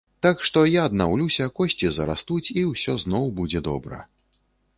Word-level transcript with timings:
Так 0.25 0.37
што, 0.47 0.61
я 0.75 0.85
аднаўлюся, 0.89 1.49
косці 1.59 1.91
зарастуць, 1.99 2.47
і 2.59 2.65
ўсё 2.71 2.97
зноў 3.05 3.31
будзе 3.43 3.63
добра. 3.71 4.03